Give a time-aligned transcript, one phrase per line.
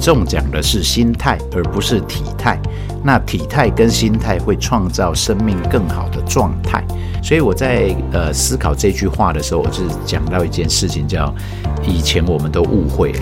[0.00, 2.58] 重讲的是心态，而不是体态。
[3.04, 6.82] 那体态跟心态会创造生命更好的状态。
[7.22, 11.32] 所以我在呃思考这句话的时候，我是讲到一件事情，叫
[11.82, 13.20] 以前我们都误会了。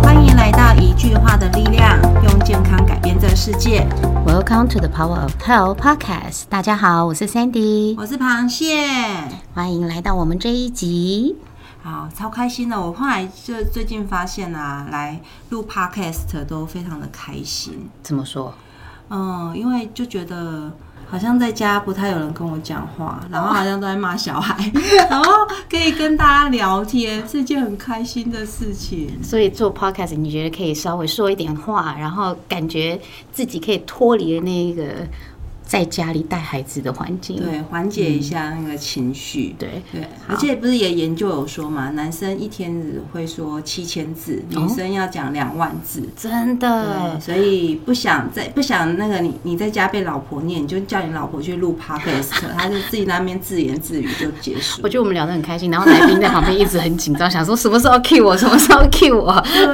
[0.00, 3.83] 欢迎来到一句话的力量，用健康改变这个世界。
[4.54, 6.44] Welcome to the Power of Health Podcast。
[6.48, 8.86] 大家好，我是 Sandy，我是螃蟹，
[9.52, 11.34] 欢迎来到我们这一集。
[11.82, 12.80] 好，超开心的。
[12.80, 17.90] 我后来就最近发现啊，来录 podcast 都非常的开心。
[18.00, 18.54] 怎么说？
[19.10, 20.70] 嗯，因为就觉得
[21.14, 24.56] 好像在家不太有人跟我讲话，然后好像都在骂小孩，
[25.08, 25.32] 然后
[25.70, 29.22] 可以跟大家聊天，是一件很开心的事情。
[29.22, 35.06] 所以做 Podcast，你觉得可以稍微说一点话，然后感觉自己可以脱离那个
[35.66, 37.36] 在家里带孩子的环境。
[37.36, 39.54] 对，缓解一下那个情绪。
[39.58, 46.08] 对对，好而且不是也研究有说嘛，男生一天只会说七千字，女生要讲两万字。
[46.16, 47.20] 真的对，。
[47.20, 54.88] 所以不想在不想那个你你在家被老婆念，你就叫你老婆去录 podcast， 他就自己那边自言自语就结束我。
[54.88, 59.32] 觉得我们聊得很开心，然后来宾在旁边一直很紧张， 想说什么时候 cue 我，什么时候 cue 我。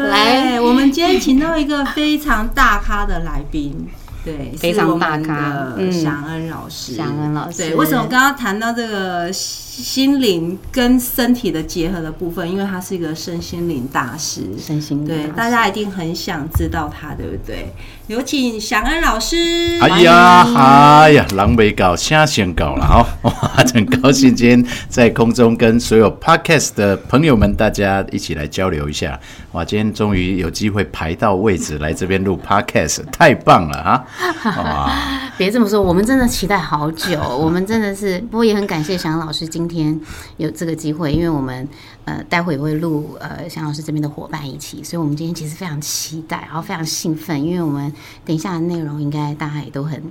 [0.08, 3.88] 来，来，我们今天请到一个非常大咖的来宾，
[4.24, 6.94] 对，非常大咖祥恩老师。
[6.94, 12.50] 祥恩老师对，为什么刚刚谈到这个心灵跟身体的结合的部分？
[12.50, 14.42] 因为他是一个身心灵大师。
[14.58, 17.72] 身心灵对，大家一定很想知道他，对不对？
[18.11, 19.36] 有请祥恩老师。
[19.80, 23.06] 哎呀，哎呀，狼狈搞，虾先搞了哦！
[23.22, 23.33] 哇，
[23.72, 29.17] 很高兴今天在空中跟所有 podcast 的朋友们，大家一起来交流一下。
[29.52, 34.05] 哇，今天终于有机会排到位置来这边录 podcast，太棒了啊！
[34.58, 34.92] 哇，
[35.39, 39.97] 别这么说，我们真的期待好久，我们真的是，不过也很感谢祥老师今天
[40.36, 41.69] 有这个机会，因为我们
[42.11, 47.92] 呃待会也会录呃祥老师这边的伙伴一起，所以我们今天其实非常期待，然后非常兴奋，因为我们
[48.24, 50.02] 等一下的内容应该大家也都很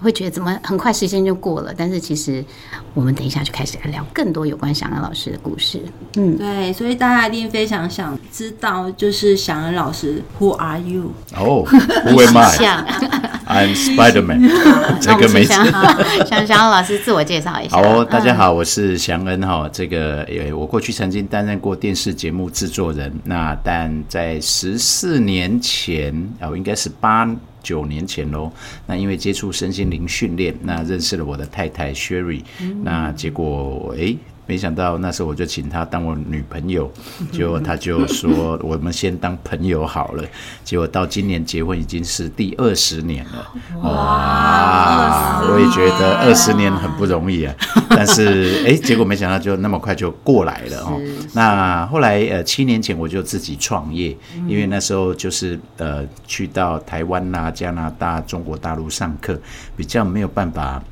[0.00, 2.44] 会觉得怎么很快时间就过了，但是其实
[2.92, 5.80] 我们等一下就开始来聊更多有关祥安老师的故事。
[6.16, 11.12] 嗯，对，所以大家一定非常想知道，就是祥恩老师，Who are you？
[11.36, 12.56] 哦，Who am I?
[12.56, 12.84] 像
[13.46, 15.00] I'm Spider-Man。
[15.00, 17.76] 这个没们请祥祥祥老师自我介绍一下。
[17.76, 19.68] 好哦，大家嗯好，我是祥恩哈。
[19.72, 27.28] 这个呃，我过去曾经担任过电视节目制作人，那但在十四年前哦，应该是八
[27.62, 28.52] 九年前喽。
[28.86, 32.42] 那因为接触身心灵训练，那认识了我的太太 Sherry，、
[32.82, 34.16] 那结果诶。
[34.46, 36.90] 没想到那时候我就请她当我女朋友，
[37.32, 40.24] 结果她就说我们先当朋友好了。
[40.62, 43.52] 结果到今年结婚已经是第二十年了，
[43.82, 45.40] 哇！
[45.48, 47.54] 我也觉得二十年很不容易啊，
[47.90, 51.00] 但是哎，结果没想到就那么快就过来了哦。
[51.32, 54.16] 那后来呃，七年前我就自己创业，
[54.46, 59.38] 因为那时候就是呃，去到台湾啦、加拿大、中国大陆上课，
[59.76, 60.82] 比较没有办法。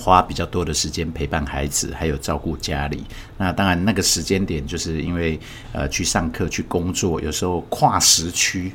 [0.00, 3.04] 花比较多的时间陪伴孩子，还有照顾家里。
[3.40, 5.40] 那当然，那个时间点就是因为
[5.72, 8.70] 呃去上课、去工作，有时候跨时区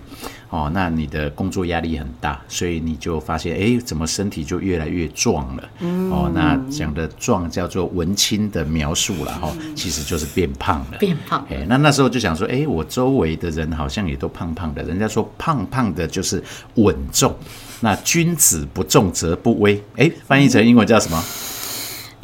[0.50, 5.70] 哦，那你的工作压力很大，所以你就发现，哎，怎么身体就越来越壮了？
[6.10, 10.98] 哦，那讲的壮叫做文青的描述了哈、哦，其实就是变胖了。
[10.98, 16.44] 变胖哎，那那时候就想说，哎，我周围的人好像也都胖胖的，人家说胖胖的就是
[16.74, 17.36] 稳重，
[17.82, 19.80] 那君子不重则不威。
[19.98, 21.24] 哎，翻译成英文叫什么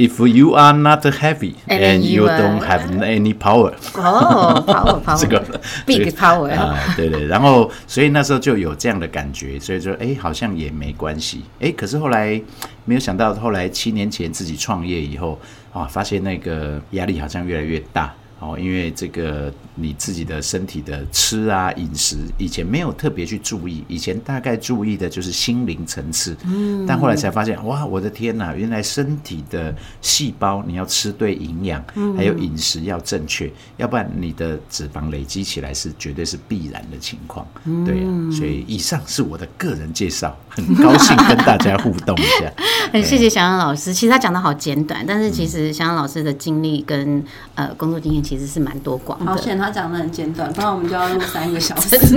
[0.02, 5.40] If you are not heavy and you don't have any power，哦，power，power， 这个
[5.86, 6.50] big power.
[6.50, 12.42] 啊，对对，然后所以那时候就有这样的感觉，所以说哎，好像也没关系，哎，可是后来
[12.86, 15.40] 没有想到，后来七年前自己创业以后
[15.72, 18.12] 啊，发现那个压力好像越来越大。
[18.42, 31.86] 哦，因为这个你自己的身体的吃啊饮食，以前没有特别去注意，以前大概注意的就是心灵层次，嗯，但后来才发现，哇，我的天哪，原来身体的细胞你要吃对营养，
[32.18, 37.48] 还有饮食要正确，要不然你的脂肪累积起来是绝对是必然的情况，
[37.86, 42.52] 对啊，所以以上是我的个人介绍，很高兴跟大家互动一下。
[42.92, 47.24] 很谢谢小杨老师，其实他讲的好简短，但是其实小杨老师的经历跟
[47.54, 49.26] 呃工作经验其实是蛮多广的。
[49.26, 52.00] 好险，他讲的很简短，不然我们就要录三个小时。
[52.00, 52.16] 是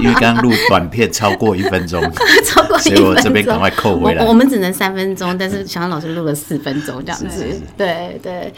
[0.00, 2.00] 因为刚刚录短片超过一分钟，
[2.46, 7.44] 超过一所以我分钟这边赶快扣回来我我们只能三分钟，但是小杨老师录了四分钟这样子。
[7.76, 8.50] 对对，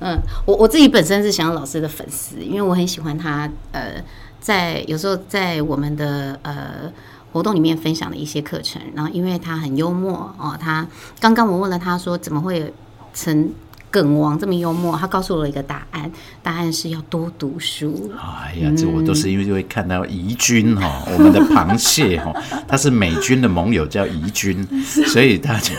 [0.00, 4.02] 嗯，我我自己本身是小杨老师的粉丝，因为我很喜欢他呃，
[4.40, 6.90] 在有时候在我们的呃。
[7.32, 10.86] 活动里面分享的一些课程，然后因为他很幽默哦，他
[11.20, 12.72] 刚刚我问了他说怎么会
[13.12, 13.52] 成
[13.96, 14.94] 更旺，这么幽默。
[14.94, 16.10] 他告诉我一个答案，
[16.42, 18.12] 答案是要多读书。
[18.14, 22.30] 哎呀，这我都是因为会看到怡君哈，我们的螃蟹哈，
[22.68, 24.62] 他是美军的盟友叫怡君，
[25.06, 25.72] 所以他就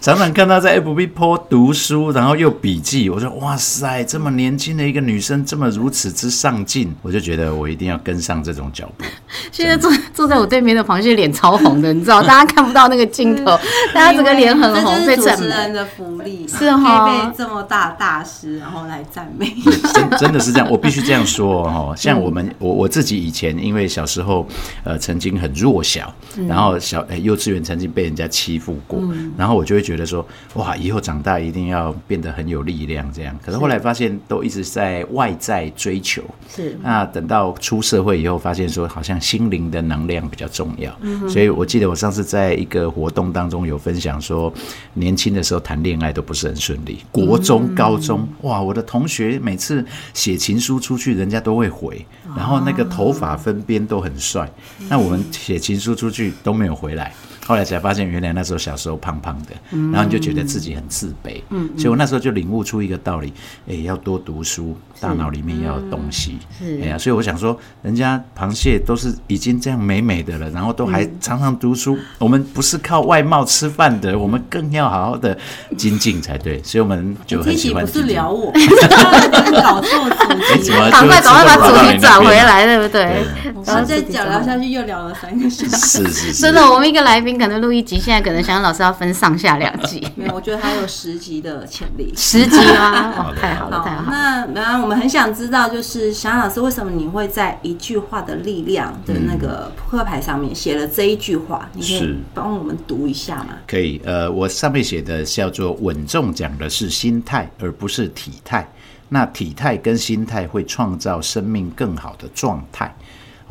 [0.00, 3.08] 常常看他在 FB po 读书，然后又笔记。
[3.08, 9.04] 我说哇塞，这么年轻的一个女生，这么如此之上进，我就觉得我一定要跟上这种脚步。
[9.52, 13.56] 现在坐坐在我对面的螃蟹脸超红的，你知道，大家看不到那个镜头，
[13.94, 15.44] 大家整个脸很红，被主赞美。
[15.44, 19.46] 持人的福利，是哈被这么大大师然后来赞美。
[19.94, 21.94] 真真的是这样，我必须这样 说哦。
[21.96, 24.46] 像我们，我我自己以前因为小时候
[24.84, 26.12] 呃曾经很弱小，
[26.48, 29.00] 然后小、呃幼稚园曾经被人家欺负过，
[29.36, 33.36] 然后我就会觉得说哇，以后长大一定要变得很有力量这样。
[33.44, 36.78] 可是后来发现都一直在外在追求，是。
[36.82, 40.96] 那等到出社会以后，发现说好像心灵的能量比较重要，
[41.28, 44.52] 所以我记得我上次在一个活动当中有分享说，
[44.94, 49.84] 年轻的时候谈恋爱都不是很顺利，国中、高中，哇，我的同学每次
[50.14, 52.04] 写情书出去，人家都会回，
[52.36, 54.50] 然后那个头发分边都很帅，
[54.88, 57.12] 那我们写情书出去都没有回来。
[57.44, 59.48] 后来才发现，原来那时候小时候胖胖的，
[59.92, 61.42] 然后你就觉得自己很自卑。
[61.50, 63.32] 嗯，所以我那时候就领悟出一个道理：，
[63.68, 66.38] 哎，要多读书，大脑里面要有东西。
[66.58, 71.98] 是哎呀，所以我想说，人家螃蟹都是已经这样美美的了，然后都还常常读书。
[72.18, 75.36] 我们不是靠外貌吃饭的，我们更要好好的
[75.76, 76.62] 精进才对。
[76.62, 78.02] 所以我们就很喜欢不是。
[78.02, 78.52] 聊我，
[79.62, 80.74] 搞错主哎，题怎。
[80.74, 82.34] 么赶快赶快把主题转回？
[82.34, 83.24] 来，对不对？
[83.64, 85.76] 然后再讲聊下去，又聊了三个小时。
[85.76, 92.12] 是是是，真的，我们一个来宾可能录一集，现在可能想想老师要分上下两集，没有，我觉得还有十集的潜力。
[92.16, 93.14] 十集吗？
[93.18, 94.48] 哇， 太好了，太好，了！
[94.54, 101.68] 那然后我们很想知道，就是小安老师为什么你会在一句话的力量的那个扑克牌上面写了这一句话？
[101.72, 103.58] 你可以是帮我们读一下吗？
[103.66, 108.66] 可以，呃，我上面写的叫做稳重，讲的是心态，而不是体态。
[109.08, 112.94] 那体态跟心态会创造生命更好的状态。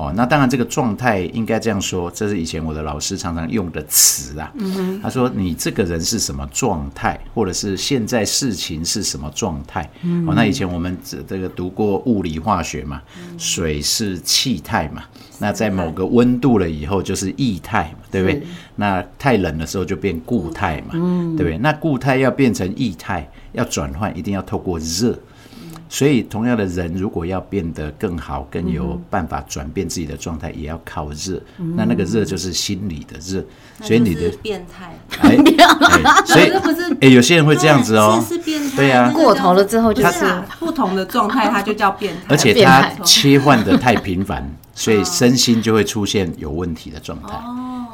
[0.01, 4.51] 哦，那当然，这个状态应该这样说，这是以前我的老师常常用的词啊。
[5.03, 9.87] 他说：“你这个人是什么状态，或者是现在事情是什么状态？”
[10.25, 12.99] 哦，那以前我们这这个读过物理化学嘛，
[13.37, 15.03] 水是气态嘛，
[15.37, 18.41] 那在某个温度了以后就是液态嘛，对不对？
[18.77, 20.93] 那太冷的时候就变固态嘛，
[21.37, 21.59] 对不对？
[21.59, 25.15] 那固态要变成液态，要转换一定要透过热。
[25.93, 31.37] 所以，同样的人，如果要变得更好、更有办法转变自己的状态，也要靠热。
[31.75, 33.43] 那那个热就是心理的热。
[33.81, 38.23] 所以你的变态，哎， 哎所以不是哎，有些人会这样子哦。
[38.25, 39.11] 是，变态，对啊。
[39.11, 40.25] 过头了之后就是
[40.59, 47.37] 不同的状态，它就叫变态，而且它切换的太频繁， 所以身心就会出现有问题的状态。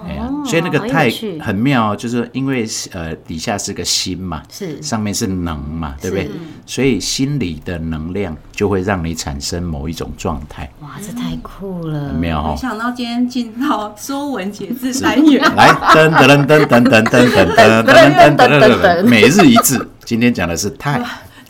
[0.06, 1.10] 哎呀，所以那个太
[1.42, 6.30] 很妙哦，就是因为呃底下是个心嘛，是上面是能嘛，对不对？
[6.66, 12.14] 所以心理的能量就会让你产生某一种状态，哇，这太酷了！
[12.14, 12.58] 没有哈没？
[12.58, 21.02] 想到今天进到说文解字单元，来，噔噔噔噔噔噔噔噔噔噔噔噔噔，每日一字，今天讲的是太。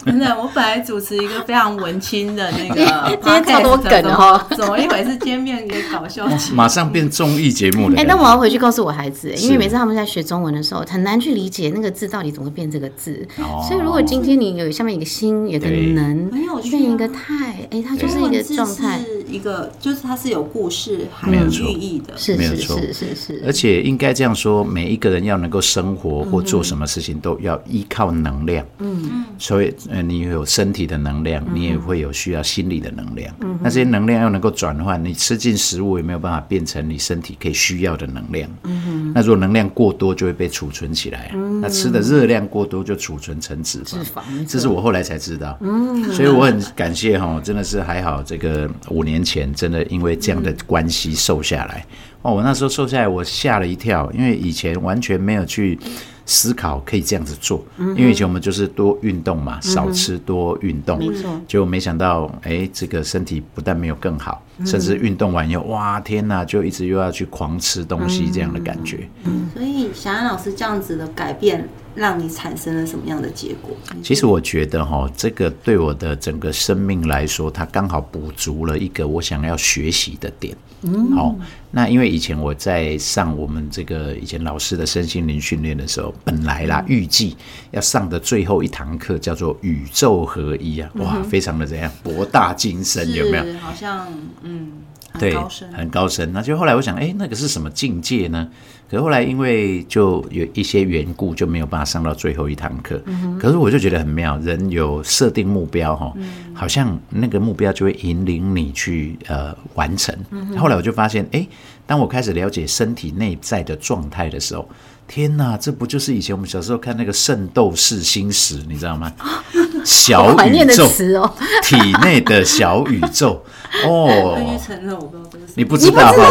[0.07, 2.75] 真的，我本来主持一个非常文青的那个
[3.21, 5.09] 今天超多梗哦怎么一回事？
[5.17, 7.95] 今天变一个搞笑节目马上变综艺节目了。
[7.97, 13.27] 哎、那我要回去告诉我孩子，因为每次他们在学中文的时候，很难去理解那个字到底怎么会变这个字。
[13.37, 22.17] 哦所以如果今天你有下面一个心，有个对能，没有变一个态，哎、它就是一个状态，是一个，就是它是有故事含有寓意的。
[22.17, 28.65] 是是是是是，而且应该这样说，每一个人要能够生活或做什么事情，都要依靠能量。
[28.79, 33.33] 嗯，所以呃，你有身体的能量，你也会有需要心理的能量。
[33.41, 38.47] 嗯，那这些能量要能够转换，你吃进食物也没有办法变成你身体可以需要的能量。
[38.65, 41.59] 嗯，那如果能量过多，就会被储存起来嗯。
[41.59, 43.85] 那吃的热量过多，就储存成脂肪。
[43.85, 45.57] 脂肪这是我后来才知道。
[45.61, 51.83] 嗯，所以我很感谢哈，真的是还好，这个五年前真的因为这样的关系瘦下来。
[52.21, 55.79] 哦，我那时候瘦下来，我吓了一跳，因为以前完全没有去
[56.29, 61.31] 思考可以这样子做，因为以前我们就是多运动嘛，少吃多运动，没错。
[61.47, 69.07] 结果没想到，哎，这个身体不但没有更好，甚至运动完以后，哇，天哪，就一直又要去狂吃东西这样的感觉。
[69.53, 73.75] 所以小安老师这样子的改变，让你产生了什么样的结果？
[74.03, 80.55] 其实我觉得哈，这个对我的整个生命来说，它刚好补足了一个我想要学习的点。
[80.83, 81.35] 嗯，好，
[81.71, 87.35] 那因为以前我在上我们这个以前老师的身心灵训练的时候，本来啦预计
[87.71, 93.43] 要上的最后一堂课叫做宇宙合一啊，哇，非常的怎样博大精深，有没有？
[93.59, 94.07] 好像
[94.47, 94.71] 嗯，
[95.19, 95.35] 对，
[95.73, 96.31] 很高深。
[96.31, 98.47] 那就后来我想，哎，那个是什么境界呢？
[98.89, 103.01] 可是后来因为就有一些缘故，就没有办法上到最后一堂课。
[103.37, 106.13] 可是我就觉得很妙，人有设定目标哈，
[106.53, 110.15] 好像那个目标就会引领你去呃完成。
[110.57, 111.45] 后来我就发现，哎，
[111.85, 114.65] 当我开始了解身体内在的状态的时候，
[115.05, 119.11] 天哪，这不就是以前我们小时候看那个《圣斗士星矢》，你知道吗？
[119.87, 120.85] 小宇宙，
[121.21, 123.41] 哦，体内的小宇宙。
[123.85, 126.23] 哦，承认我不知道这个你不知道吗？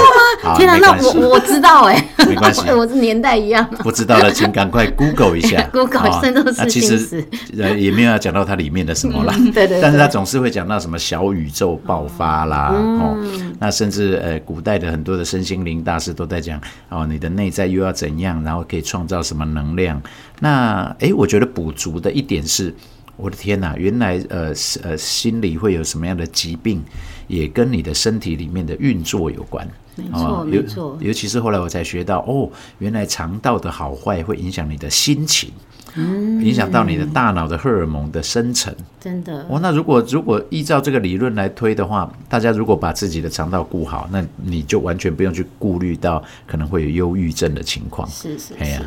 [0.57, 2.63] 天哪，那我我知道哎，没关系。
[2.73, 3.65] 我是年代一样。
[3.81, 5.63] 不知道的，请赶快 Google 一下。
[5.71, 7.25] Google 好圣斗士那其实
[7.59, 9.81] 呃也没有要讲到它里面的什么啦，对对对。
[9.83, 13.17] 但是它总是会讲到什么小宇宙爆发啦，哦，
[13.61, 16.59] 那甚至呃古代的很多的身心灵大师都在讲
[16.89, 20.01] 哦，你的内在又要怎样，然后可以创造什么能量。
[20.41, 22.75] 那哎，我觉得补足的一点是。
[23.17, 26.83] 我的天呐，原来呃呃心里会有什么样的疾病，
[27.27, 29.67] 也跟你的身体里面的运作有关。
[29.99, 35.51] 没错哦尤没错尤其是后来我才学到，哦，原来肠道的好坏会影响你的心情，
[35.97, 38.75] 影响到你的大脑的荷尔蒙的生成。
[39.01, 48.07] 真的，哦，那如果如果依照这个理论来推的话，大家如果把自己的肠道顾好，那你就完全不用去顾虑到可能会有忧郁症的情况。
[48.11, 48.83] 是是哎呀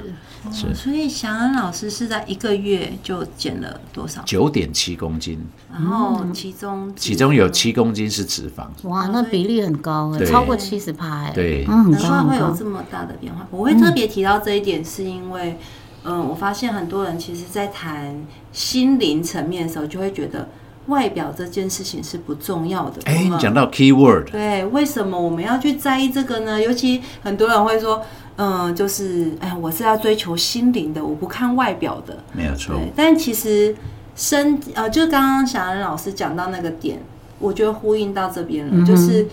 [0.53, 4.21] 是，哦所以祥安老师是在一个月就减了多少？
[4.25, 5.37] 九点七公斤，
[5.69, 8.67] 然后其中其中有七公斤是脂肪。
[8.87, 12.69] 哇，那比例很高哎，超过七十趴哎，对嗯，很难怪高会有这。
[12.69, 13.47] 么大的变化。
[13.49, 15.57] 我会特别提到这一点，是因为，
[16.03, 18.15] 嗯，我发现很多人其实在谈
[18.51, 20.47] 心灵层面的时候，就会觉得
[20.89, 23.01] 外表这件事情是不重要的。
[23.05, 26.61] 哎，我们你讲到 key word，对，为什么我们要去在意这个呢？
[26.61, 28.03] 尤其很多人会说，
[28.35, 32.17] 嗯，就是，哎，我是要追求心灵的，我不看外表的。
[32.33, 32.75] 没有错。
[32.95, 33.75] 但其实
[34.15, 36.99] 身呃，就刚刚小安老师讲到那个点，
[37.39, 39.27] 我觉得呼应到这边了，嗯就是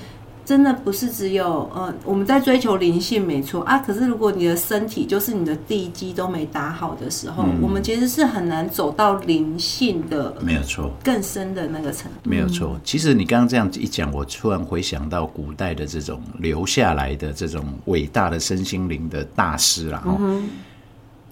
[0.46, 10.90] 真的不是只有呃我们在追求灵性没错啊，可是如果你的身体就是你的地基都没打好的时候，嗯我们其实是很难走到灵性的没有错。
[11.02, 12.30] 更深的那个程度。
[12.30, 20.40] 没有错，其实你刚刚这样一讲，我突然回想到古代的这种留下来的这种伟大的身心灵的大师啦，哦，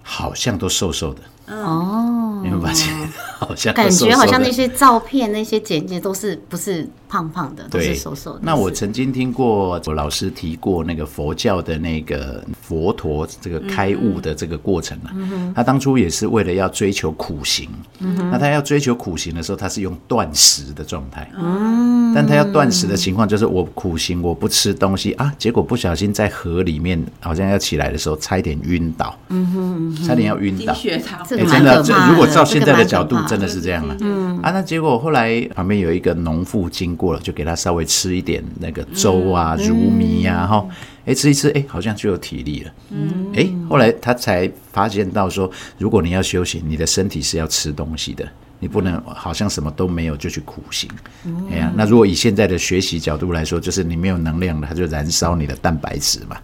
[0.02, 2.92] 好像都瘦瘦的，哦，你有没有发现？
[3.38, 4.10] 好像感瘦瘦的。
[4.12, 8.40] 觉好像那些照片、那些简介都是不是胖胖的，都是瘦瘦的。
[8.42, 15.12] 那我曾经听过我老师提过那个佛教的那个佛陀这个开悟的这个过程啊，
[15.54, 22.14] 他当初也是为了要追求苦行，那他要追求苦行的时候，他是用断食的状态，嗯。
[22.14, 30.72] 但他要断食的情况就是我苦行我不吃东西啊，结果不小心在河里面好像要起来的时候差一点晕倒，嗯哼差点要晕低倒。
[30.72, 33.96] 血糖这个哎真的，这如果照现在的角度真的是这样啊。
[34.00, 40.66] 嗯啊，那结果后来旁边有一个农妇经过了，就给他稍微吃一点那个粥啊、嗯乳糜呀，哈，
[41.06, 42.70] 哎吃一吃，哎好像就有体力了。
[42.90, 48.26] 嗯，哎后来他才发现到说，如果你要修行，你的身体是要吃东西的。
[48.60, 50.88] 你不能好像什么都没有就去苦行，
[51.26, 56.36] 嗯哎呀，那如果以现在的学习角度来说，就是你没有能量了，它就燃烧你的蛋白质嘛，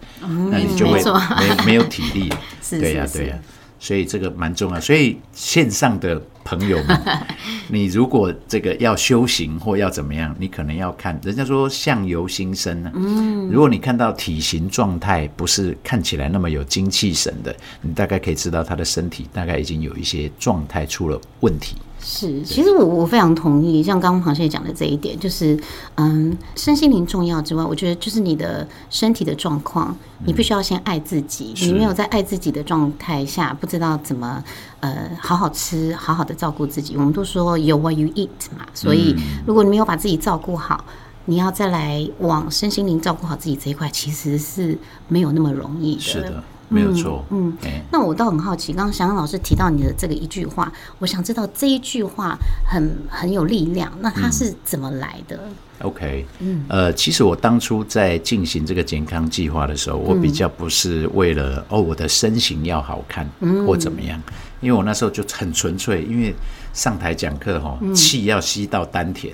[0.51, 2.29] 那你就会嗯没错没没有体力
[2.69, 3.39] 对呀、是对呀、
[3.81, 4.79] 所以这个蛮重要。
[4.79, 7.01] 所以线上的朋友们，
[7.67, 21.75] 你如果这个要修行或要怎么样，你可能要看人家说相由心生呢、嗯，如果你看到体型状态不是看起来那么有精气神的，你大概可以知道他的身体大概已经有一些状态出了问题。
[22.03, 25.57] 是，其实我我非常同意，像刚刚螃蟹讲的这一点，就是
[25.95, 31.53] 嗯，身心灵重要之外，我觉得就是你的身体的状况，你必须要先爱自己。
[31.55, 34.43] 是你没有在爱自己的状态下，不知道怎么
[34.79, 36.95] 呃好好吃，好好的照顾自己。
[36.97, 39.15] 我们都说有 what you eat 嘛，所以
[39.45, 40.83] 如果你没有把自己照顾好。
[41.25, 44.75] 你要再来往身心灵照顾好自己这一块，其实是
[45.07, 46.01] 没有那么容易的。
[46.01, 47.23] 是的，没有错。
[47.29, 55.39] 嗯哎那我倒很好奇，刚刚翔阳老师提到你的这个一句话，我想知道这一句话很很有力量，那它是怎么来的
[55.81, 63.27] ？OK，嗯，呃，其实我当初在进行这个健康计划的时候，我比较不是为了哦我的身形要好看
[63.67, 64.21] 或怎么样，
[64.61, 66.33] 因为我那时候就很纯粹，因为
[66.73, 69.33] 上台讲课哈，气要吸到丹田，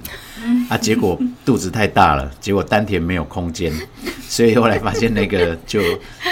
[0.69, 3.71] 啊，结果肚子太大了，结果丹田没有空间，
[4.27, 5.81] 所以后来发现那个就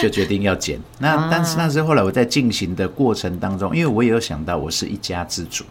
[0.02, 0.80] 就决定要减。
[1.00, 5.64] 那但是那是后来我在进行的过程当中，因为我也有想到我是一家之主，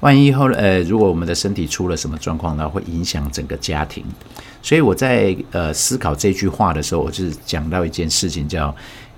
[0.00, 4.04] 万一后呃，如果我们的身体出了什么状况，那会影响整个家庭。
[4.62, 8.74] 所以我在呃思考这句话的时候，我就是讲到一件事情，叫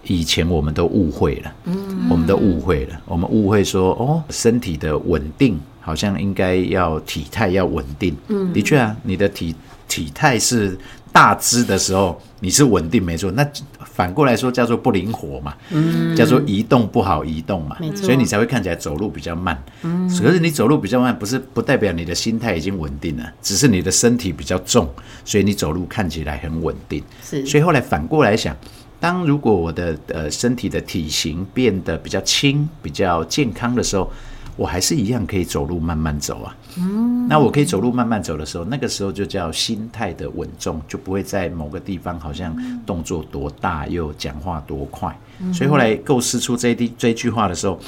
[0.08, 8.16] 以前我们都误会了，嗯我们都误会了，我们误会说哦，身体的稳定好像应该要体态要稳定。
[8.28, 9.54] 嗯，的确啊，你的体
[9.88, 10.78] 体态是
[11.12, 13.30] 大只的时候，你是稳定没错。
[13.32, 13.46] 那
[13.80, 19.60] 反过来说叫做不灵活嘛，嗯，叫做移动不好移动嘛，没错所以你才会看起来走路比较慢。
[19.82, 24.88] 嗯，可是你走路比较慢，不是不代表你的心态已经稳定了，只是你的身体比较重，
[25.24, 27.02] 所以你走路看起来很稳定。
[27.24, 28.54] 是所以后来反过来想，
[28.98, 34.10] 当如果我的呃身体的体型变得比较轻、比较健康的时候，
[34.56, 36.56] 我还是一样可以走路慢慢走啊。
[36.78, 45.14] 嗯，那我可以走路慢慢走的时候，那个时候就叫心态的稳重，就不会在某个地方好像动作多大又讲话多快。
[45.52, 47.78] 所以后来构思出这一句这一句话的时候，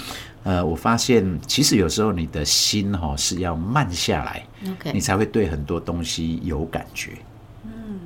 [0.43, 4.47] 呃，我发现其实有时候你的心哈、是要慢下来，
[4.93, 7.12] 你才会对很多东西有感觉。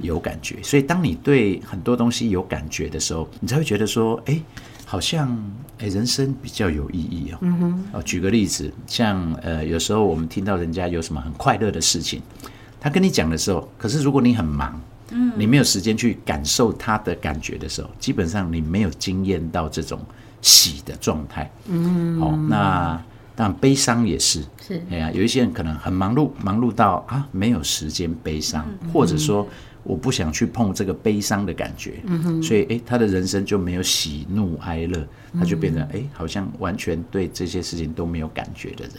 [0.03, 4.39] 有感觉，所以当你对很多东西有感觉的时候，你才会觉得说，哎，
[4.85, 5.35] 好像
[5.79, 7.39] 哎人生比较有意义哦。
[7.41, 7.85] 嗯哼。
[7.93, 12.21] 哦，举个例子，像呃有时候我们听到人家有什么很快乐的事情，
[12.81, 14.79] 他跟你讲的时候，可是如果你很忙，
[15.11, 20.01] 嗯，你没有时间去感受他的感觉的时候，基本上你没有经验到这种
[20.41, 21.51] 喜的状态。
[21.69, 22.21] 嗯。
[22.21, 23.03] 哦，那
[23.35, 24.45] 当然悲伤也是。
[24.61, 29.47] 是哎呀，有一些人可能很忙碌，忙碌到啊没有时间悲伤，或者说
[29.85, 31.95] 我不想去碰这个悲伤的感觉，
[32.43, 35.07] 所以诶，他的人生就没有喜怒哀乐，
[35.39, 38.95] 他就变成诶，好像完全对这些事情都没有感觉的人，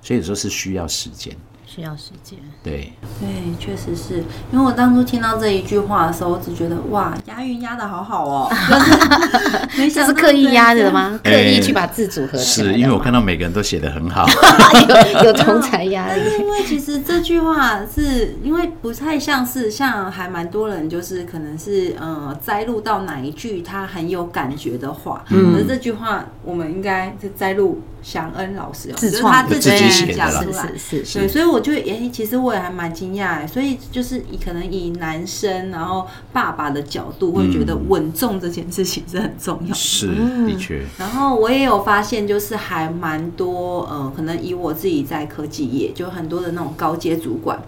[0.00, 1.36] 所以有时候是需要时间，
[1.72, 2.36] 需要时间。
[2.64, 3.28] 对，对，
[3.60, 4.24] 确实是。
[4.52, 11.20] 因为我当初听到这一句话的时候，我只觉得哇，押韵押的好好哦，就是没想到是刻意压的吗？
[11.22, 14.26] 刻哎意去把字组合起来，是因为我看到每个人都写的很好，
[15.22, 16.20] 有有 同才压力。
[16.24, 25.52] 但是因为其实这句话是因为不太像是像还蛮多人就是可能是呃摘录到哪一句他很有感觉的话，嗯。
[25.52, 30.30] 可是这句话我们应该是摘录祥恩老师哦，就是自创的他自自己写的啦。
[30.30, 30.66] 讲出来。
[30.76, 30.98] 是。
[30.98, 31.18] 是是。
[31.20, 39.74] 对，所以我就诶、其实我也还蛮惊讶的，所以就是以可能以男生然后爸爸的角度，会觉得稳重这件事情是很重要的。
[39.74, 40.08] 是
[40.46, 47.60] 的确，然后我也有发现，就是还蛮多，呃，可能以我自己在科技业，就很多的那种高阶主管，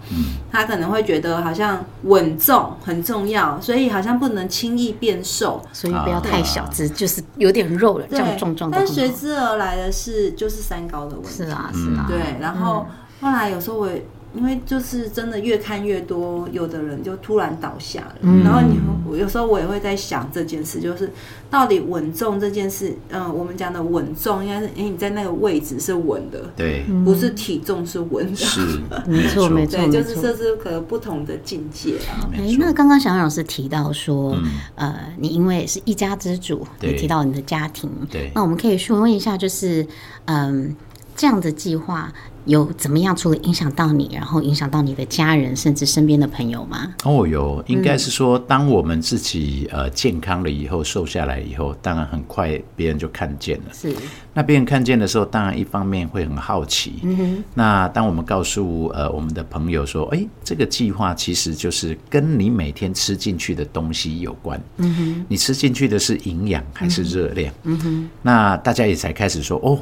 [0.51, 5.61] 他可能会觉得好像稳重很重要，所以好像不能轻易变瘦。
[5.71, 8.87] 所以不要太小只，就是有点肉了，这样壮壮的但。
[8.87, 11.29] 随之而来的是，就是三高的问题。
[11.29, 12.85] 是啊是啊，对，然后
[13.23, 14.05] 后来有时候我也
[14.35, 18.43] 因为就是真的越看越多，有的人就突然倒下了，嗯。
[18.43, 21.07] 然后你我有时候我也会在想这件事，就是
[21.51, 28.59] 到底稳重这件事，嗯、我们讲的稳重应该是，哎、你在那个位置是稳的，对，不是体重是稳的，是
[29.05, 30.01] 没错没错对，没错。
[30.01, 32.25] 就是这是可能不同的境界啊。
[32.33, 32.65] 哎没，错。
[32.65, 34.43] 那刚刚小杨老师提到说，嗯。
[34.73, 36.93] 呃，你因为是一家之主，对。
[36.93, 38.31] 你提到你的家庭，对。
[38.33, 39.85] 那我们可以询问一下，就是，
[40.25, 40.75] 嗯，
[41.15, 42.11] 这样的计划
[42.45, 46.93] 有怎么样，除了影响到你，然后影响到你的家人，甚至身边的朋友吗？
[47.03, 53.65] 哦，有，应该是说，当我们自己呃健康了以后，瘦下来以后，当然很快别人就看见了。
[53.73, 53.95] 是，
[54.33, 56.95] 那别人看见的时候，当然一方面会很好奇。
[57.03, 64.61] 嗯哼那当我们告诉呃我们的朋友说，哎，这个计划其实就是跟你每天吃进去的东西有关。
[64.77, 67.53] 嗯哼，你吃进去的是营养还是热量？
[67.63, 69.79] 嗯哼，那大家也才开始说，哦。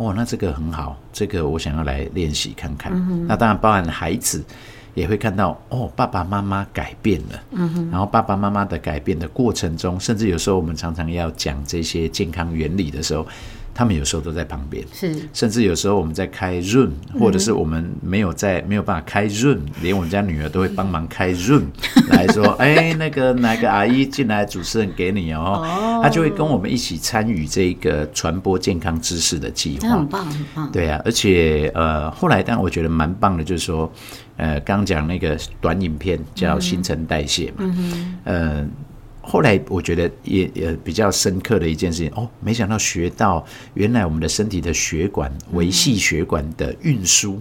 [0.00, 2.90] 哦，那这个很好，这个我想要来练习看看。
[3.28, 4.42] 那当然，包含孩子
[4.94, 7.38] 也会看到，哦，爸爸妈妈改变了。
[7.90, 13.26] 然后爸爸妈妈的改变的过程中，甚至有时候我们常常要讲这些健康原理的时候，
[13.80, 14.84] 他们有时候都在旁边。
[14.92, 21.62] 是，甚至有时候我们在开 Zoom，或者是我们没有在没有办法开 Zoom，连我们家女儿都会帮忙开 Zoom
[22.12, 30.06] 来说，哎，那个哪个阿姨进来，主持人给你哦，她就会跟我们一起参与这个传播健康知识的计划那很。
[30.08, 30.70] 棒，很棒。
[30.70, 33.90] 对啊，而且呃，后来但我觉得蛮棒的，就是说，
[34.36, 37.74] 呃，刚讲那个短影片叫新陈代谢嘛，
[38.24, 38.68] 呃。
[39.30, 47.40] 后来我觉得也也比较深刻的一件事情哦，没想到学到原来我们的身体的血管、维系血管的运输，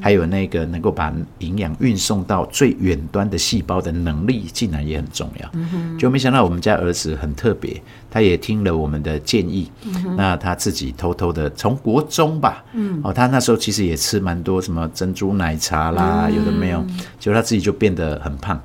[0.00, 5.50] 还有那个能够把营养运送到最远端的细胞的能力，竟然也很重要。
[5.98, 7.80] 就没想到我们家儿子很特别，
[8.10, 9.70] 他也听了我们的建议，
[10.16, 12.64] 那他自己偷偷的从国中吧，
[13.02, 16.84] 哦，他那时候其实也吃蛮多什么珍珠奶茶啦，有的没有，
[17.18, 18.60] 结果他自己就变得很胖。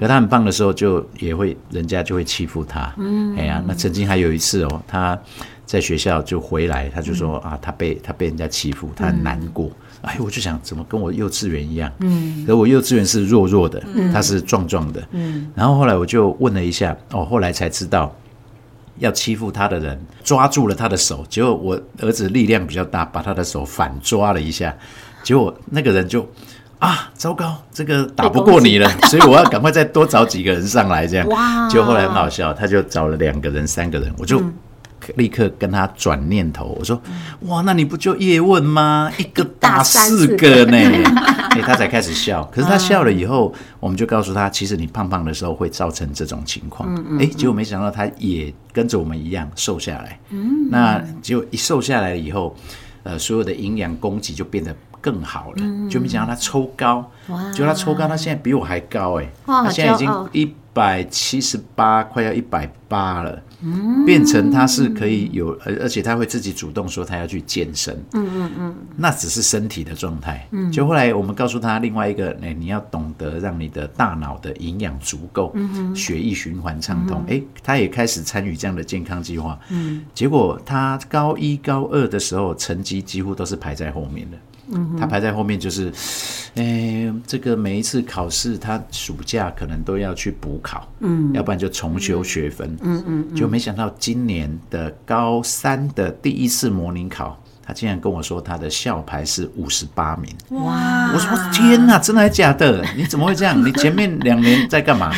[0.00, 2.94] 可他很胖的时候，就也会人家就会欺负他。
[3.36, 5.18] 哎呀，那曾经还有一次哦，他
[5.64, 9.70] 在学校就回来，他就说啊，他被他被人家欺负，他很难过。
[10.04, 11.90] 哎，我就想怎么跟我幼稚园一样？
[12.00, 15.02] 嗯，可我幼稚园是弱弱的，他是壮壮的。
[15.12, 18.14] 嗯，然后后来我就问了一下，哦，后来才知道。
[19.00, 24.72] 要欺负他的人抓住了他的手，结果我儿子力量比较大，把他的手反抓了一下，
[25.24, 26.24] 结果那个人就
[26.78, 31.26] 啊，糟糕，这个打不过你了， 所以我要赶快再多找几个人上来，这样。
[31.26, 34.40] 哇结果后来很好笑，他就找了两个人、三个人，我就。
[35.16, 37.00] 立刻跟他转念头，我说
[37.46, 39.10] ：“哇，那你不就叶问吗？
[39.18, 40.76] 一个打四个呢！”
[41.54, 42.42] 哎，他才开始笑。
[42.52, 46.92] 可是他笑了以后，我们就告诉他，其实你胖胖的时候会造成这种情况。
[47.20, 50.18] 哎，结果没想到他也跟着我们一样瘦下来。
[50.30, 52.56] 嗯，那结果一瘦下来以后，
[53.04, 55.88] 呃，所有的营养供给就变得更好了。
[55.88, 57.08] 就没想到他抽高，
[57.54, 59.28] 就他抽高，他现在比我还高哎！
[59.46, 63.42] 他现在已经一百七十八，快要一百八了。
[64.04, 67.94] 变成他是可以有，而而且他会自己主动说他要去健身。
[68.12, 70.46] 嗯嗯嗯，那只是身体的状态。
[70.50, 77.24] 嗯，就后来我们告诉他另外一个，哎，你要懂得让你的大脑的营养足够，嗯血液循环畅通。
[77.26, 79.58] 哎，他也开始参与这样的健康计划。
[79.70, 84.36] 嗯，结果他高一高二的时候，成绩几乎都是排在后面的。
[84.98, 85.92] 他排在后面，就是，
[86.54, 97.38] 哎，这个每一次考试，他暑假可能都要去补考，嗯，要不然就重修学分，嗯嗯，就没想到今年的高三的第一次模拟考。
[97.66, 100.30] 他竟然跟我说他的校牌是五十八名，
[100.62, 101.10] 哇！
[101.14, 102.84] 我说天哪，真的还是假的？
[102.94, 103.58] 你怎么会这样？
[103.66, 105.10] 你前面两年在干嘛？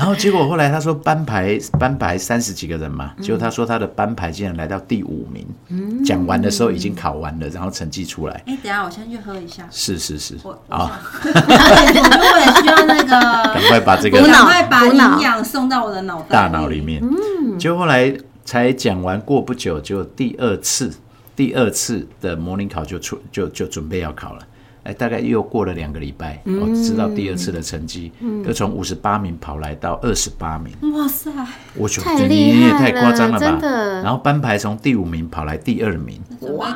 [0.00, 5.46] 然后结果后来他说班排班排三十几个人嘛，结果他说他的班排竟然来到第五名。
[5.68, 8.42] 嗯，讲完的时候已经考完了，然后成绩出来。
[8.46, 9.68] 哎，等下我先去喝一下。
[9.70, 13.10] 是是是，我啊， 我也需要那个，
[13.52, 17.02] 赶快把这个，赶快把营养送到我的脑袋大脑里面。
[17.04, 18.10] 嗯，就后来
[18.42, 20.90] 才讲完过不久，就第二次。
[21.36, 24.42] 第二次的模拟考就出就就准备要考了，
[24.82, 28.10] 哎，大概又过了两个礼拜，我知道第二次的成绩，
[28.46, 30.72] 就从五十八名跑来到二十八名。
[30.92, 31.30] 哇塞！
[31.74, 33.58] 我觉得你也太夸张了吧？
[34.02, 36.20] 然后班排从第五名跑来第二名。
[36.56, 36.74] 哇，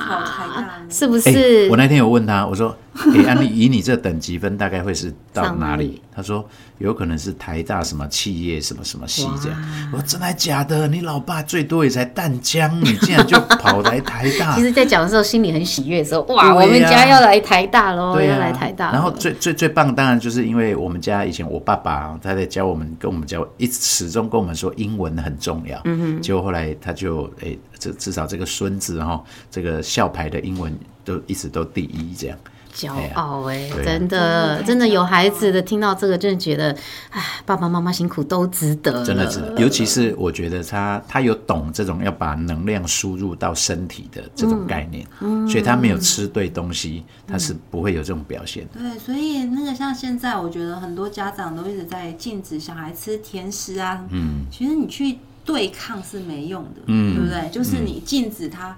[0.90, 1.68] 是不是？
[1.70, 2.76] 我那天有问他，我说
[3.16, 6.46] ：“哎，安利，以你这等级分，大概会是到哪里？”他说。
[6.78, 9.56] 有可能是台大什么企业什么什么系这样，
[9.92, 10.88] 我说真的假的？
[10.88, 14.54] 你老爸最多也才淡江，你竟然就跑来台大？
[14.58, 18.92] 其实，在讲的时候心里很喜悦，说哇，我们家要来台大喽，要来台大。
[18.92, 25.80] 然后最最最棒，当然就是因为我们家以前我爸爸他在教我们，跟我们教一始终跟我们说英文很重要。
[25.84, 26.22] 嗯哼。
[26.22, 32.38] 结果后来他就诶，这至少这个孙子哈，这个校牌的英文都一直都第一这样。
[32.74, 36.76] 骄傲哎，真的，真的有孩子的听到这个，真的觉得，
[37.10, 39.04] 哎，爸爸妈妈辛苦都值得。
[39.04, 48.66] 真的是，尤其是我觉得他他有懂这种要把能量输入到身体的这种概念，嗯所以他没有吃对东西，他是不会有这种表现。
[48.76, 54.04] 对，所以那个像现在，我觉得很多家长都一直在禁止小孩吃甜食啊。
[54.10, 57.48] 嗯，其实你去对抗是没用的，嗯，对不对？
[57.50, 58.76] 就是你禁止他，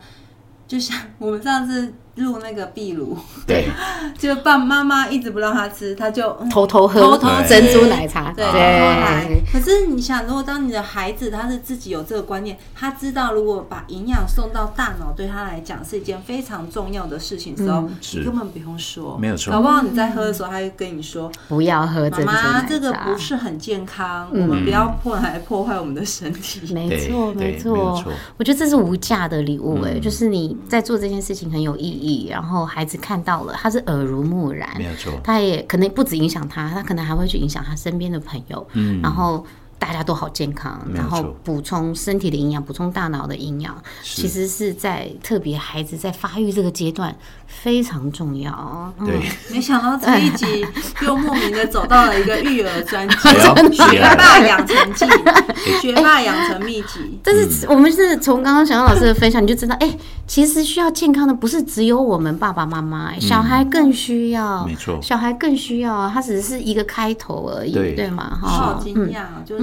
[0.68, 1.94] 就像我们上次。
[2.16, 3.68] 入那个壁炉，对，
[4.18, 7.00] 就爸妈妈一直不让他吃，他就偷偷喝。
[7.00, 9.26] 偷偷珍珠奶茶，对，偷偷来。
[9.52, 17.82] 可是你想，如果当你的孩子他是自己有这个观念，他知道如果把营养送到大脑，对他来讲是一件非常重要的事情的时候，
[18.14, 19.52] 你根本不用说，没有错。
[19.52, 26.72] 搞不好你在喝的时候，他就跟你说不要喝珍珠奶茶，这个不是很健康，我们不要破坏破坏我们的身体。
[26.72, 28.02] 没错，没错，
[28.38, 32.05] 我觉得这是无价的礼物，哎，就是你在做这件事情很有意义。
[32.30, 35.12] 然后孩子看到了，他是耳濡目染，没有错。
[35.24, 38.66] 他也可能不止影响他，他可能还会去影响他身边的朋友。
[38.72, 39.44] 嗯，然后
[39.78, 47.14] 大家都好健康，然后补充身体的营养，补充大脑的营养，其实是在特别孩子在发育这个阶段。
[47.48, 48.92] 非常重要。
[48.98, 49.20] 对，
[49.54, 50.66] 没想到这一集
[51.02, 53.16] 又莫名的走到了一个育儿专辑，
[53.72, 55.06] 学霸养成记，
[55.80, 57.18] 学霸养成秘籍。
[57.22, 64.66] 但是我们是从刚刚小杨老师的分享，你就知道，哎，其实需要健康的不是只有我们爸爸妈妈，小孩更需要。
[64.66, 68.36] 没错，小孩更需要，他只是一个开头而已，对吗？
[68.42, 69.62] 哈，好惊讶，就是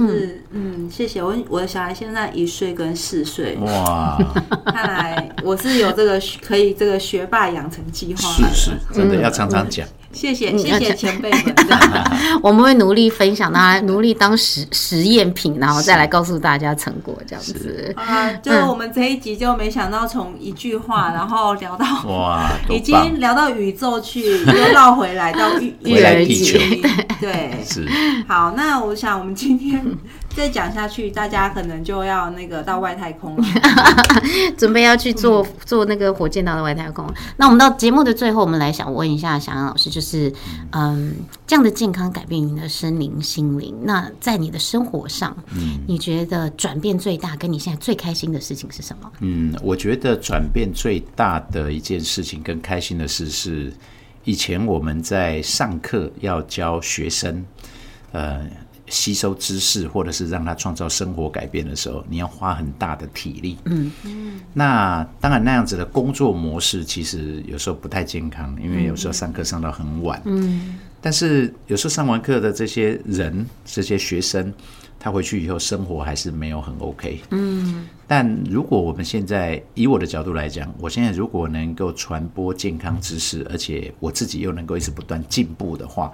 [0.52, 4.16] 嗯，谢谢我，我的小孩现在一岁跟四岁，哇，
[4.66, 7.64] 看来我是有这个可以这个学霸养。
[7.74, 9.84] 成计划是是，真的要常常讲。
[10.14, 11.54] 谢谢谢谢前辈们，
[12.42, 17.92] 我们会努力分享，大家努力当实实验品，然后再来告诉大家成果这样子。
[17.96, 26.58] 啊，就是我们这一集就没想到从一句话，然后聊到哇， 已经聊到宇宙去，又绕回来到育儿地球。
[27.20, 27.86] 对，是。
[28.28, 29.84] 好，那我想我们今天
[30.34, 33.44] 再讲下去，大家可能就要那个到外太空了，
[34.58, 37.06] 准备要去做做那个火箭到的外太空。
[37.36, 40.32] 那我们到节目的最后，我们来想问一下翔阳老师，就是。
[40.76, 41.14] 嗯，
[41.46, 43.72] 这样的健康改变你的身灵心灵。
[43.82, 49.12] 那在你的生活上，嗯，你觉得转变最大，跟你现在最开心的事情是什么？
[49.20, 53.72] 嗯，我觉得转变最大的一件事情跟开心的事是，
[54.24, 57.44] 以前我们在上课要教学生，
[58.10, 58.44] 呃，
[58.88, 63.58] 吸收知识或者是让他创造生活改变的时候，你要花很大的体力。
[63.64, 64.40] 嗯嗯。
[64.52, 70.20] 那当然，那样子的工作模式其实有时候不太健康，因为有时候上课上到很晚。
[70.24, 70.78] 嗯。
[71.00, 74.52] 但是有时候上完课的这些人，这些学生。
[74.96, 86.10] 他回去以后生活还是没有很 OK，嗯，但如果我们现在以我的角度来讲，我现在如果能够传播健康知识，而且我自己又能够一直不断进步的话，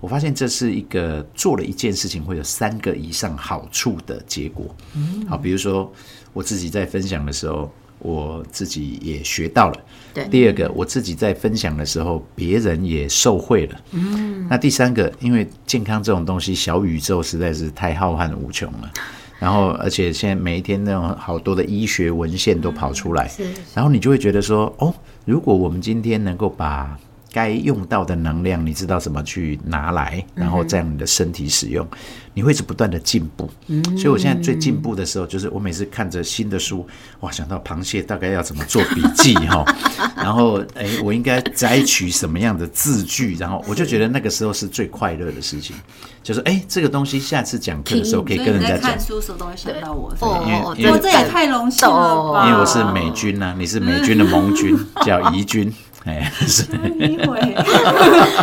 [0.00, 4.66] 我发现这是一个做了一件事情会有三个以上好处的结果。
[4.94, 5.92] 嗯，好，比如说
[6.32, 7.70] 我自己在分享的时候。
[8.00, 9.80] 我自己也学到了。
[10.14, 13.80] 对，第二个，我自己在分享的时候，别人也受惠了。
[13.90, 18.92] 嗯，那第三个，因为健康这种东西，小宇宙实在是太浩瀚无穷了。
[19.40, 23.28] 然后，而且现在每一天那种好多的医学文献都跑出来，
[23.74, 26.96] 然后你就会觉得说，哦，如果我们今天能够把
[27.32, 31.86] 该用到的能量，你知道怎么去拿来，然后在你的身体使用。
[32.34, 33.50] 你会是不断的进步，
[33.96, 36.86] 所以我现在最进步的时候，就是我每次看着新的书，
[37.18, 39.64] 哇，想到螃蟹大概要怎么做笔记哈，
[40.14, 45.74] 然后哎，我应该摘取什么样的字句，然后我就觉得那个时候是最快乐的事情，
[46.22, 48.82] 就是哎，这个东西下次讲课的时候可以跟人家讲。
[48.82, 52.46] 看书时候都会想到我，哦，因为这也太荣幸了吧？
[52.46, 55.74] 因为我是美军呐，你是美军的盟军， 叫怡军。
[56.08, 56.64] 哎，是。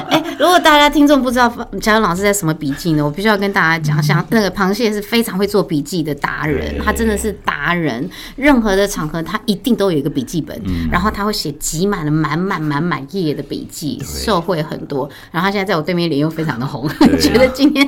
[0.10, 1.50] 哎，如果大家听众不知道
[1.82, 3.04] 乔恩老师在什么笔记呢？
[3.04, 8.08] 我必须要跟大家讲，像那个螃蟹是非常会做笔记的达人，他真的是达人。
[8.36, 10.60] 任何的场合，他一定都有一个笔记本，
[10.92, 15.10] 然后他会写挤满了满满满满页的笔记，受惠很多。
[15.32, 16.88] 然后他现在在我对面，脸又非常的红，
[17.20, 17.88] 觉得今天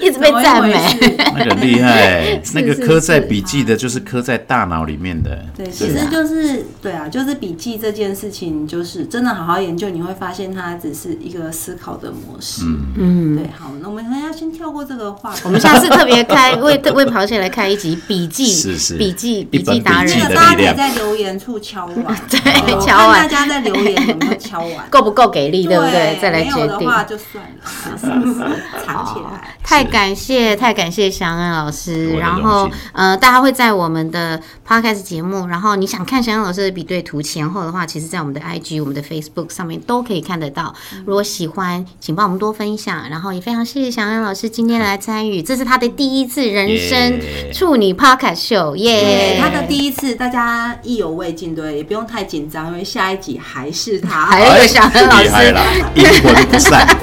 [0.00, 0.74] 一直被赞美，
[1.36, 2.40] 那个厉害。
[2.54, 5.44] 那个刻在笔记的，就是刻在大脑里面的。
[5.56, 12.62] 对，其实就是对啊，就是笔记这件事情，就是真的好好研究，你会发现它只是一个思考的模式。
[12.96, 13.46] 嗯，对。
[13.58, 15.42] 好，那我们要先跳过这个话题。
[15.44, 23.28] 我们下次特别开为为螃蟹来开一集笔记， 是是笔记笔记达人，大家可以在留言处敲完， 对，敲完。
[23.28, 24.88] 大家在留言有没有敲完？
[24.88, 26.18] 够不够给力，对不对？
[26.18, 26.68] 再来决定。
[26.68, 27.98] 的话就算了，
[28.82, 29.58] 藏起来。
[29.62, 32.14] 太感谢，太感谢祥安老师。
[32.14, 40.74] 然后呃，大家会在我们的 podcast 节目，然后你想看祥安老师的比对图前后的话，其实在我们的 IG、我们的 Facebook 上面都可以看得到。
[41.04, 42.92] 如果喜欢，请帮我们多分享。
[43.10, 47.20] 然后也非常谢谢祥安老师今天来参与，这是他的第一次人生
[47.52, 49.38] 处女 podcast 秀，耶！
[49.40, 55.54] 他的第一次，大家意犹未尽，对，也不用太紧张，因为下一集还是他， 还有祥安老师，
[55.94, 56.86] 阴魂不散。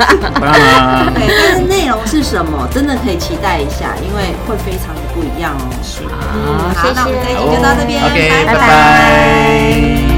[1.14, 5.70] 对，但是内容是什么，真的可以期待一下，因为会非常的不一样哦。
[5.84, 6.02] 是，
[6.78, 8.02] 好，那我们这一集就到这边
[8.46, 10.09] 拜拜。